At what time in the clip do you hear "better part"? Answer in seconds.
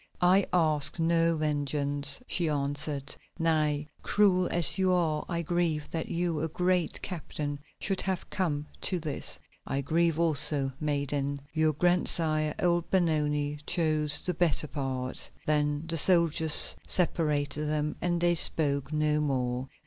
14.33-15.29